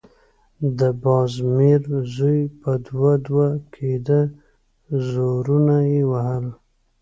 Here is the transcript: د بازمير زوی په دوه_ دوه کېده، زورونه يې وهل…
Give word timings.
د 0.77 0.79
بازمير 1.03 1.81
زوی 2.15 2.39
په 2.61 2.71
دوه_ 2.85 3.11
دوه 3.27 3.47
کېده، 3.73 4.21
زورونه 5.09 5.77
يې 5.91 6.01
وهل… 6.11 6.45